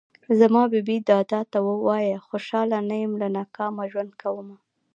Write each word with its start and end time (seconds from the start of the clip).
زما 0.39 0.63
بې 0.71 0.81
بې 0.87 0.97
دادا 1.11 1.41
ته 1.51 1.57
وايه 1.85 2.17
خوشحاله 2.27 2.77
نه 2.89 2.95
يم 3.03 3.13
له 3.21 3.27
ناکامه 3.37 3.83
ژوند 3.91 4.11
کومه 4.21 4.57